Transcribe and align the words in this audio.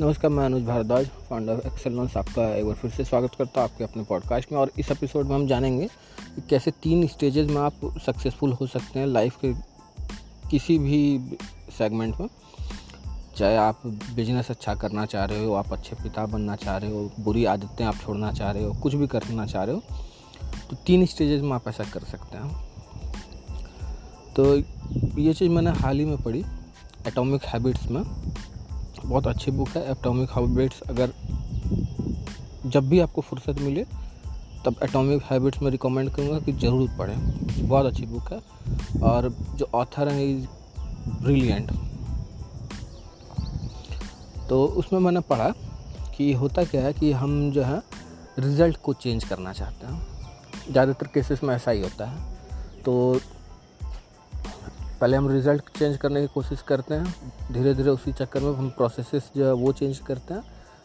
नमस्कार, 0.00 0.30
मैं 0.30 0.44
Anuj 0.44 0.62
Bhardwaj 0.64 1.06
founder 1.28 1.60
Excel 1.66 1.92
loans 1.92 2.16
आपका 2.16 2.42
एक 2.56 2.64
बार 2.64 2.74
फिर 2.74 2.90
से 2.90 3.04
स्वागत 3.04 3.34
करता 3.34 3.60
हूँ 3.60 3.70
आपके 3.70 3.84
अपने 3.84 4.02
पॉडकास्ट 4.02 4.52
में। 4.52 4.58
और 4.58 4.70
इस 4.78 4.90
एपिसोड 4.90 5.26
में 5.26 5.34
हम 5.34 5.46
जानेंगे 5.46 5.86
कि 6.34 6.42
कैसे 6.50 6.70
तीन 6.82 7.06
स्टेजेस 7.06 7.48
में 7.50 7.56
आप 7.56 7.80
सक्सेसफुल 8.06 8.52
हो 8.52 8.66
सकते 8.66 8.98
हैं 8.98 9.06
लाइफ 9.06 9.36
के 9.44 9.52
किसी 10.50 10.78
भी 10.78 11.00
सेगमेंट 11.78 12.20
में। 12.20 12.28
चाहे 13.36 13.56
आप 13.56 13.80
बिज़नेस 13.86 14.50
अच्छा 14.50 14.74
करना 14.74 15.06
चाह 15.06 15.24
रहे 15.24 15.44
हो, 15.44 15.54
आप 15.54 15.72
अच्छे 15.72 15.96
पिता 16.02 16.26
बनना 16.26 16.56
चाह 16.56 16.76
रहे 16.76 16.90
हो, 16.90 17.10
बुरी 17.20 17.44
आदतें 17.44 17.84
आप 17.84 17.96
छोड़ना 17.96 18.32
चाह 18.32 18.50
रहे 18.50 18.64
हो, 18.64 18.72
कुछ 18.74 18.94
भी 18.94 19.06
करना 19.06 19.46
चाह 19.46 19.64
रहे 19.64 19.74
हो 19.74 19.82
तो 20.70 20.76
तीन 20.76 21.06
स्टेजेस 21.06 21.42
में 21.42 21.52
आप 21.52 21.68
ऐसा 21.68 21.84
कर 21.84 22.04
सकते 22.06 22.38
हैं। 22.38 22.68
तो 24.36 24.54
ये 25.20 25.34
चीज़ 25.34 25.50
मैंने 25.50 25.70
हाल 25.72 25.98
ही 25.98 26.04
में 26.04 26.22
पढ़ी 26.22 26.44
एटॉमिक 27.06 27.44
हैबिट्स 27.44 27.90
में। 27.90 28.02
बहुत 29.04 29.26
अच्छी 29.26 29.50
बुक 29.50 29.68
है 29.68 29.90
एटॉमिक 29.92 30.30
हैबिट्स 30.30 30.80
अगर 30.80 31.12
जब 32.66 32.88
भी 32.88 33.00
आपको 33.00 33.20
फुर्सत 33.20 33.60
मिले, 33.60 33.84
तब 34.64 34.76
एटॉमिक 34.82 35.22
हैबिट्स 35.22 35.62
में 35.62 35.70
रिकमेंड 35.70 36.10
करूँगा 36.10 36.38
कि 36.38 36.52
ज़रूर 36.52 36.88
पढ़ें। 36.98 37.68
बहुत 37.68 37.86
अच्छी 37.86 38.06
बुक 38.06 38.32
है 38.32 38.40
और 39.02 39.28
जो 39.56 39.68
ऑथर 39.74 40.08
हैं 40.08 40.24
इज़ 40.24 40.46
ब्रिलियंट 41.22 41.72
तो 44.48 44.64
उसमें 44.66 45.00
मैंने 45.00 45.20
पढ़ा 45.20 45.48
कि 46.16 46.32
होता 46.32 46.64
क्या 46.64 46.82
है 46.82 46.92
कि 46.92 47.12
हम 47.12 47.50
जो 47.50 47.62
है 47.62 47.82
रिज़ल्ट 48.38 48.76
को 48.76 48.92
चेंज 48.94 49.24
करना 49.24 49.52
चाहते 49.52 49.86
हैं। 49.86 50.72
ज़्यादातर 50.72 51.06
केसेस 51.06 51.42
में 51.44 51.54
ऐसा 51.54 51.70
ही 51.70 51.80
होता 51.80 52.06
है। 52.06 52.82
तो 52.82 53.20
पहले 55.00 55.16
हम 55.16 55.28
रिज़ल्ट 55.28 55.78
चेंज 55.78 55.96
करने 55.96 56.20
की 56.20 56.26
कोशिश 56.26 56.62
करते 56.62 56.94
हैं। 56.94 57.52
धीरे 57.52 57.74
धीरे 57.74 57.90
उसी 57.90 58.12
चक्कर 58.12 58.40
में 58.40 58.54
हम 58.54 58.70
प्रोसेसेस 58.70 59.30
जो 59.36 59.46
है 59.46 59.52
वो 59.52 59.72
चेंज 59.72 59.98
करते 59.98 60.34
हैं। 60.34 60.42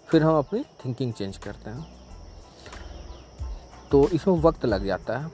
फिर 0.10 0.24
हम 0.24 0.38
अपनी 0.38 0.64
थिंकिंग 0.64 1.14
चेंज 1.14 1.38
करते 1.38 1.70
हैं। 1.70 1.86
तो 3.92 4.10
इसमें 4.10 4.36
वक्त 4.36 4.66
लग 4.66 4.86
जाता 4.86 5.18
है, 5.18 5.32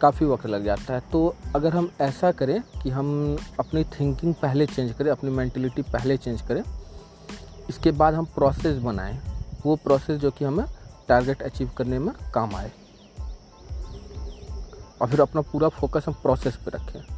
काफ़ी 0.00 0.26
वक्त 0.26 0.46
लग 0.46 0.64
जाता 0.64 0.94
है। 0.94 1.00
तो 1.12 1.34
अगर 1.54 1.72
हम 1.72 1.90
ऐसा 2.00 2.32
करें 2.32 2.62
कि 2.82 2.90
हम 2.90 3.38
अपनी 3.60 3.84
थिंकिंग 3.84 4.34
पहले 4.34 4.66
चेंज 4.66 4.92
करें, 4.92 5.10
अपनी 5.10 5.30
मैंटिलिटी 5.30 5.82
पहले 5.82 6.16
चेंज 6.16 6.42
करें, 6.42 6.62
इसके 7.68 7.90
बाद 7.90 8.14
हम 8.14 8.24
प्रोसेस 8.24 8.78
बनाएँ, 8.78 9.20
वो 9.66 9.76
प्रोसेस 9.76 10.20
जो 10.20 10.30
कि 10.30 10.44
हमें 10.44 10.66
टारगेट 11.08 11.42
अचीव 11.42 11.70
करने 11.76 11.98
में 11.98 12.14
काम 12.34 12.54
आए। 12.54 12.72
और 15.00 15.08
फिर 15.08 15.20
अपना 15.20 15.40
पूरा 15.40 15.68
फोकस 15.68 16.04
हम 16.06 16.14
प्रोसेस 16.14 16.56
पे 16.56 16.70
रखें। 16.70 17.15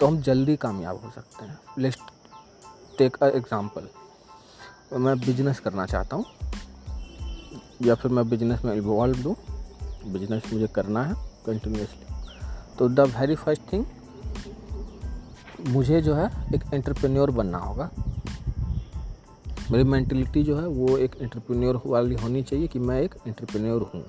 तो 0.00 0.06
हम 0.06 0.20
जल्दी 0.22 0.56
कामयाब 0.56 1.00
हो 1.04 1.10
सकते 1.10 1.44
हैं। 1.44 1.58
लेट्स 1.78 1.98
टेक 2.98 3.16
अ 3.16 3.26
एग्ज़ाम्पल 3.28 3.88
मैं 4.98 5.18
बिज़नेस 5.20 5.60
करना 5.60 5.86
चाहता 5.86 6.16
हूँ। 6.16 6.24
या 7.82 7.94
फिर 7.94 8.10
मैं 8.10 8.28
बिज़नेस 8.28 8.64
में 8.64 8.74
इन्वॉल्व 8.74 9.22
दूँ 9.22 9.34
बिज़नेस 10.06 10.52
मुझे 10.52 10.66
करना 10.66 11.02
है 11.02 11.14
कंटिन्यूसली 11.46 12.76
तो 12.78 12.88
द 12.88 13.00
वेरी 13.10 13.34
फ़र्स्ट 13.34 13.72
थिंग 13.72 13.84
मुझे 15.68 16.00
जो 16.02 16.14
है 16.14 16.26
एक 16.54 16.64
एंटरप्रेन्योर 16.74 17.30
बनना 17.30 17.58
होगा। 17.58 17.90
मेरी 19.70 19.84
मैंटिलिटी 19.84 20.42
जो 20.42 20.56
है 20.58 20.66
वो 20.66 20.96
एक 20.98 21.16
एंटरप्रेन्योर 21.20 21.80
वाली 21.86 22.14
होनी 22.14 22.42
चाहिए 22.42 22.66
कि 22.66 22.78
मैं 22.78 23.00
एक 23.02 23.14
एंटरप्रेन्योर 23.26 23.90
हूँ। 23.94 24.04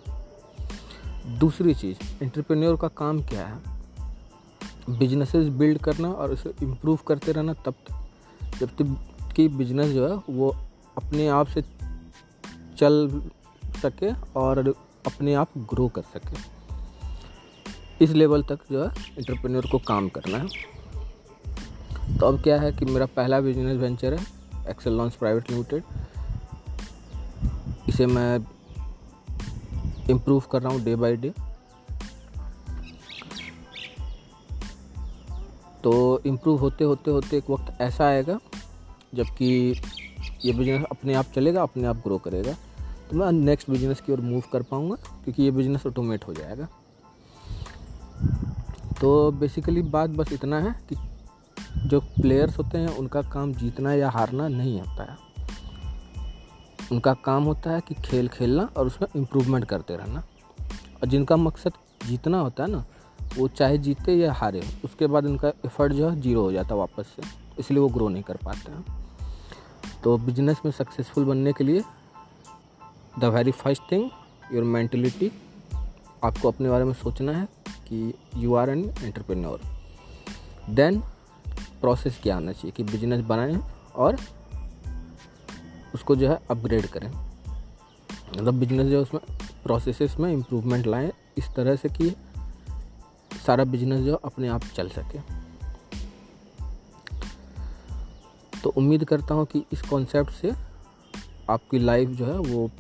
दूसरी 1.40 1.74
चीज़ 1.74 2.24
एंटरप्रेन्योर 2.24 2.76
का 2.78 2.88
काम 2.98 3.22
क्या 3.24 3.46
है? 3.48 3.75
बिजनेसेस 4.90 5.48
बिल्ड 5.48 5.78
करना 5.78 6.12
और 6.12 6.32
उसे 6.32 6.54
इम्प्रूव 6.64 7.00
करते 7.08 7.32
रहना 7.32 7.54
तब 7.54 7.74
तक। 7.74 8.06
जब 8.60 8.70
तक 8.70 8.98
कि 9.36 9.48
बिज़नेस 9.48 9.88
जो 9.88 10.08
है, 10.08 10.24
वो 10.30 10.56
अपने 10.98 11.28
आप 11.28 11.48
से 11.48 11.62
चल 12.78 13.22
सके 13.66 14.12
और 14.36 14.70
अपने 15.06 15.34
आप 15.34 15.50
ग्रो 15.58 15.88
कर 15.88 16.02
सके। 16.02 16.56
इस 18.06 18.12
लेवल 18.12 18.44
तक 18.44 18.60
जो 18.72 18.84
है 18.84 18.90
इंटरप्रेन्योर 19.18 19.66
को 19.72 19.80
काम 19.80 20.10
करना 20.10 20.38
है। 20.38 20.48
तो 22.20 22.26
अब 22.26 22.42
क्या 22.42 22.62
है 22.62 22.72
कि 22.72 22.86
मेरा 22.86 23.06
पहला 23.06 23.42
बिज़नेस 23.42 23.78
वेंचर 23.78 24.14
है 24.14 24.26
एक्सेल 24.70 24.94
लॉन्स 24.94 25.16
प्राइवेट 25.16 25.52
लिमिटेड 25.52 25.84
इसे 27.90 28.06
मैं 28.06 28.40
इम्प्रूव 30.10 30.44
कर 30.52 30.62
रहा 30.62 30.74
हूँ 30.74 30.84
डे 30.84 30.96
बाय 30.96 31.16
डे 31.16 31.34
तो 35.86 36.22
इम्प्रूव 36.26 36.60
होते 36.60 36.84
होते 36.84 37.12
होते 37.12 37.38
एक 37.38 37.50
वक्त 37.50 37.82
ऐसा 37.82 38.06
आएगा, 38.06 38.40
जबकि 39.16 39.82
ये 40.46 40.54
बिज़नेस 40.54 40.84
अपने 40.92 41.14
आप 41.14 41.26
चलेगा, 41.36 41.64
अपने 41.64 41.88
आप 41.88 41.98
ग्रो 41.98 42.18
करेगा। 42.18 42.54
तो 43.10 43.18
मैं 43.18 43.32
नेक्स्ट 43.32 43.70
बिज़नेस 43.70 44.02
की 44.02 44.12
ओर 44.12 44.22
मूव 44.22 44.44
कर 44.54 44.62
पाऊँगा, 44.62 44.96
क्योंकि 44.96 45.44
ये 45.44 45.52
बिज़नेस 45.52 45.86
ऑटोमेट 45.86 46.28
हो 46.28 46.34
जाएगा। 46.34 46.68
तो 49.02 49.32
बेसिकली 49.32 49.82
बात 49.82 50.10
बस 50.10 50.34
इतना 50.34 50.60
है 50.60 50.76
कि 50.90 50.96
जो 51.90 52.00
प्लेयर्स 52.00 52.58
होते 52.58 52.78
हैं, 52.78 52.98
उनका 52.98 53.22
काम 53.22 53.54
जीतना 53.54 53.94
या 53.94 54.10
हारना 54.10 54.48
नहीं 54.48 54.82
होता 54.82 55.12
है। 55.12 55.18
उनका 56.92 57.14
काम 57.14 57.44
होता 57.44 57.72
है 57.72 57.82
कि 57.82 57.96
खेल 57.96 58.28
खेलना 58.28 58.70
और 58.78 58.88
उसमें 58.88 59.10
इम्प्रूवमेंट 59.16 59.66
करते 59.66 59.96
रहना। 59.96 60.24
और 60.96 61.08
जिनका 61.08 61.38
मकसद 61.38 61.72
जीतना 62.06 62.40
होता 62.40 62.64
है 62.64 62.72
ना 62.72 62.86
वो 63.38 63.48
चाहे 63.48 63.78
जीते 63.78 64.14
या 64.14 64.34
हारे 64.34 64.62
उसके 64.86 65.08
बाद 65.08 65.26
उनका 65.26 65.48
एफर्ट 65.66 65.94
जो 65.94 66.10
है 66.10 66.20
ज़ीरो 66.22 66.42
हो 66.42 66.52
जाता 66.52 66.76
वापस 66.76 67.08
से, 67.16 67.22
इसलिए 67.60 67.80
वो 67.80 67.88
ग्रो 67.90 68.08
नहीं 68.10 68.24
कर 68.24 68.38
पाते 68.46 68.72
हैं। 68.72 68.84
तो 70.04 70.18
बिज़नेस 70.18 70.62
में 70.66 70.72
सक्सेसफुल 70.72 71.26
बनने 71.26 71.54
के 71.54 71.64
लिए 71.64 71.84
the 73.20 73.26
very 73.26 73.52
first 73.52 73.92
thing 73.92 74.10
your 74.54 74.64
mentality 74.64 75.32
आपको 76.24 76.48
अपने 76.48 76.70
बारे 76.70 76.84
में 76.84 76.94
सोचना 76.94 77.32
है 77.32 77.48
कि 77.88 78.14
you 78.38 78.54
are 78.56 78.70
an 78.70 78.84
entrepreneur 79.04 79.62
then 80.70 81.00
process 81.82 82.20
क्या 82.24 82.36
आना 82.38 82.52
चाहिए 82.52 82.72
कि 82.72 82.84
बिज़नेस 82.84 83.22
बनाएँ 83.22 83.60
और 83.96 84.18
उसको 85.96 86.16
जो 86.16 86.30
है 86.30 86.40
अपग्रेड 86.52 86.86
करें। 86.86 87.10
मतलब 87.10 88.54
बिज़नेस 88.54 88.88
जो 88.88 88.96
है 88.96 89.02
उसमें 89.02 89.22
प्रोसेसेस 89.64 90.16
में 90.20 90.32
इम्प्रूवमेंट 90.34 90.88
लाएँ, 90.88 91.12
इस 91.38 91.50
तरह 91.56 91.76
से 91.76 91.90
कि 91.90 92.10
सारा 93.48 93.64
बिज़नेस 93.64 94.00
जो 94.00 94.16
अपने 94.16 94.48
आप 94.48 94.64
चल 94.64 94.90
सके। 94.90 95.20
तो 98.62 98.70
उम्मीद 98.70 99.04
करता 99.04 99.34
हूँ 99.34 99.46
कि 99.46 99.66
इस 99.74 99.82
कॉन्सेप्ट 99.82 100.32
से 100.32 100.52
आपकी 101.50 101.80
लाइफ 101.80 102.10
जो 102.10 102.26
है 102.26 102.40
वो 102.40 102.72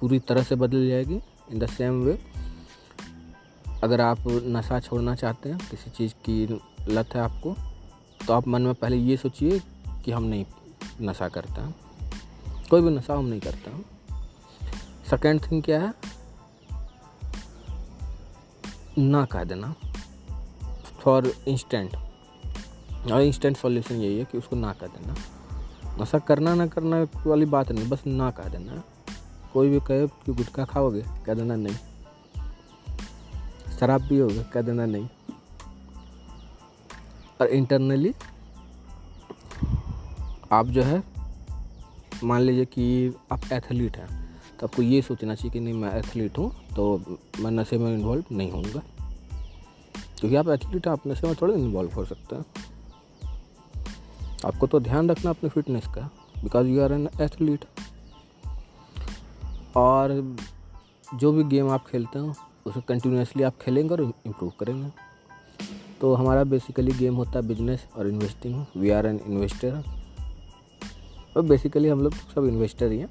पूरी 0.00 0.18
तरह 0.18 0.42
से 0.42 0.54
बदल 0.54 0.88
जाएगी 0.88 1.20
इन 1.52 1.58
द 1.58 1.66
सेम 1.66 2.02
वे 2.02 2.18
अगर 3.84 4.00
आप 4.00 4.18
नशा 4.26 4.80
छोड़ना 4.80 5.14
चाहते 5.14 5.48
हैं, 5.48 5.58
किसी 5.70 5.90
चीज़ 5.90 6.14
की 6.14 6.60
लत 6.88 7.08
है 7.14 7.20
आपको 7.20 7.56
तो 8.26 8.32
आप 8.32 8.48
मन 8.48 8.62
में 8.62 8.74
पहले 8.74 8.96
ये 8.96 9.16
सोचिए 9.16 9.62
कि 10.04 10.12
हम 10.12 10.22
नहीं 10.22 10.46
नशा 11.00 11.28
करते 11.28 11.60
हैं। 11.60 11.74
कोई 12.70 12.80
भी 12.80 12.90
नशा 12.90 13.14
हम 13.14 13.24
नहीं 13.24 13.40
करते 13.40 13.70
हैं। 13.70 13.84
सेकेंड 15.10 15.40
थिंग 15.42 15.62
क्या 15.62 15.80
है? 15.82 15.94
ना 18.98 19.24
कह 19.24 19.44
देना। 19.44 19.74
फॉर 21.08 21.26
इंस्टेंट 21.48 21.94
और 23.12 23.20
इंस्टेंट 23.22 23.56
सॉल्यूशन 23.56 23.94
यही 23.94 24.18
है 24.18 24.24
कि 24.24 24.38
उसको 24.38 24.56
ना 24.56 24.72
कह 24.72 24.86
देना। 24.86 25.14
नशा 26.00 26.18
करना 26.18 26.54
ना 26.54 26.66
करना 26.66 26.96
वाली 27.26 27.44
बात 27.44 27.70
नहीं, 27.72 27.88
बस 27.88 28.02
ना 28.06 28.30
कह 28.30 28.48
देना। 28.48 28.82
कोई 29.52 29.68
भी 29.68 29.80
कहे 29.80 30.06
कि 30.06 30.32
गुटखा 30.32 30.64
खाओगे, 30.64 31.02
कह 31.26 31.34
देना 31.34 31.56
नहीं। 31.56 31.74
शराब 33.78 34.08
पियोगे, 34.08 34.42
कह 34.44 34.62
देना 34.62 34.86
नहीं। 34.86 35.08
और 37.40 37.46
इंटरनली 37.48 38.14
आप 40.52 40.66
जो 40.66 40.82
है, 40.82 41.02
मान 42.24 42.40
लीजिए 42.40 42.64
कि 42.64 43.14
आप 43.32 43.52
एथलीट 43.52 43.96
हैं 43.96 44.08
तो 44.60 44.66
आपको 44.66 44.82
ये 44.82 45.02
सोचना 45.02 45.34
चाहिए 45.34 45.52
कि 45.52 45.60
नहीं, 45.60 45.74
मैं 45.74 45.96
एथलीट 45.98 46.38
हूँ 46.38 46.52
तो 46.76 47.18
मैं 47.40 47.50
नशे 47.50 47.78
में 47.78 47.92
इन्वॉल्व 47.94 48.24
नहीं 48.32 48.50
होऊँगा। 48.52 48.82
क्योंकि 50.20 50.36
आप 50.36 50.48
एथलीट 50.48 50.86
हैं, 50.86 50.92
आप 50.92 51.06
नशे 51.06 51.26
में 51.26 51.36
थोड़े 51.42 51.54
इन्वॉल्व 51.54 51.92
हो 51.92 52.04
सकते 52.04 52.36
हैं। 52.36 52.44
आपको 54.44 54.66
तो 54.66 54.80
ध्यान 54.80 55.10
रखना 55.10 55.30
अपने 55.30 55.50
फिटनेस 55.50 55.86
का 55.86 56.10
because 56.42 56.66
you 56.66 56.82
are 56.82 56.92
an 56.92 57.08
athlete 57.20 57.64
और 59.76 60.36
जो 61.14 61.32
भी 61.32 61.44
गेम 61.44 61.68
आप 61.70 61.86
खेलते 61.88 62.18
हो, 62.18 62.32
उसे 62.66 62.80
कंटिन्यूसली 62.80 63.42
आप 63.42 63.58
खेलेंगे 63.60 63.94
और 63.94 64.02
इम्प्रूव 64.02 64.52
करेंगे। 64.60 64.90
तो 66.00 66.14
हमारा 66.14 66.44
बेसिकली 66.44 66.92
गेम 66.92 67.14
होता 67.14 67.30
है 67.30 67.46
बिज़नेस 67.48 67.86
और 67.96 68.08
investing 68.08 68.64
we 68.76 68.90
are 68.90 69.06
an 69.06 69.20
investor 69.26 69.82
और 71.36 71.42
बेसिकली 71.42 71.88
हम 71.88 72.00
लोग 72.00 72.14
सब 72.34 72.44
इन्वेस्टर 72.44 72.90
ही 72.90 72.98
हैं। 72.98 73.08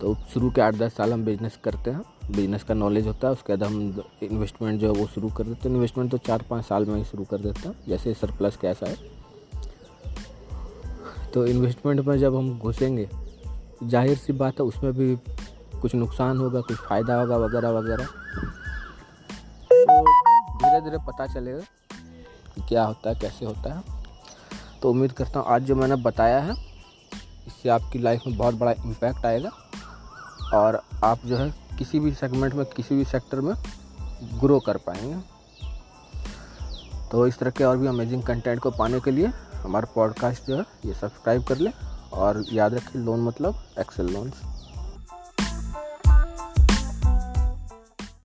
तो 0.00 0.14
शुरू 0.14 0.50
के 0.50 0.60
आठ 0.60 0.74
दस 0.74 0.94
साल 0.94 1.12
हम 1.12 1.24
बिज़नेस 1.24 1.58
करते 1.64 1.90
हैं। 1.90 2.02
बिज़नेस 2.30 2.62
का 2.62 2.74
नॉलेज 2.74 3.06
होता 3.06 3.26
है, 3.26 3.32
उसके 3.32 3.56
बाद 3.56 3.62
हम 3.64 4.02
इन्वेस्टमेंट 4.22 4.80
जो 4.80 4.92
है 4.92 5.00
वो 5.00 5.06
शुरू 5.06 5.28
कर 5.28 5.44
देते 5.44 5.68
हैं। 5.68 5.74
इन्वेस्टमेंट 5.74 6.10
तो 6.10 6.18
चार 6.18 6.42
पाँच 6.50 6.64
साल 6.64 6.84
में 6.84 6.96
ही 6.96 7.04
शुरू 7.04 7.24
कर 7.24 7.38
देते 7.38 7.68
हैं, 7.68 7.74
जैसे 7.88 8.14
सरप्लस 8.14 8.56
कैसा 8.56 8.86
है 8.86 9.16
तो 11.34 11.46
इन्वेस्टमेंट 11.46 12.00
में 12.00 12.18
जब 12.18 12.36
हम 12.36 12.58
घुसेंगे, 12.58 13.08
ज़ाहिर 13.82 14.16
सी 14.16 14.32
बात 14.34 14.60
है, 14.60 14.66
उसमें 14.66 14.92
भी 14.92 15.16
कुछ 15.80 15.94
नुकसान 15.94 16.38
होगा, 16.38 16.60
कुछ 16.60 16.76
फ़ायदा 16.78 17.20
होगा 17.20 17.36
वगैरह 17.36 17.70
वगैरह। 17.70 18.06
तो 19.70 20.02
धीरे 20.58 20.80
धीरे 20.80 20.98
पता 21.06 21.26
चलेगा 21.26 21.60
कि 22.54 22.62
क्या 22.68 22.84
होता 22.84 23.10
है, 23.10 23.16
कैसे 23.16 23.46
होता 23.46 23.74
है। 23.74 23.82
तो 24.82 24.90
उम्मीद 24.90 25.12
करता 25.12 25.40
हूँ, 25.40 25.48
आज 25.48 25.62
जो 25.62 25.76
मैंने 25.76 25.96
बताया 25.98 26.40
है, 26.40 26.54
इससे 27.46 27.68
आपकी 27.68 27.98
लाइफ 27.98 28.26
में 28.26 28.36
बहुत 28.36 28.54
बड़ा 28.54 28.72
इम्पैक्ट 28.72 29.26
आएगा। 29.26 29.50
और 30.54 30.80
आप 31.04 31.26
जो 31.26 31.36
है 31.36 31.52
किसी 31.78 32.00
भी 32.00 32.12
सेगमेंट 32.14 32.54
में, 32.54 32.64
किसी 32.66 32.96
भी 32.96 33.04
सेक्टर 33.04 33.40
में 33.40 33.54
ग्रो 34.40 34.58
कर 34.60 34.76
पाएँगे। 34.76 35.16
तो 37.10 37.26
इस 37.26 37.38
तरह 37.38 37.50
के 37.50 37.64
और 37.64 37.76
भी 37.78 37.86
अमेजिंग 37.86 38.22
कंटेंट 38.22 38.60
को 38.60 38.70
पाने 38.70 39.00
के 39.00 39.10
लिए 39.10 39.26
हमारा 39.54 39.88
पॉडकास्ट 39.94 40.46
जो 40.46 40.56
है, 40.56 40.64
ये 40.86 40.94
सब्सक्राइब 40.94 41.44
कर 41.44 41.56
लें 41.56 41.72
और 42.12 42.44
याद 42.52 42.74
रखें 42.74 43.00
लोन 43.00 43.20
मतलब 43.20 43.62
एक्सेल 43.78 44.06
लोन्स 44.06 44.40